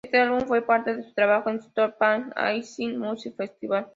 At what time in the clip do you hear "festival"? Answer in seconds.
3.37-3.87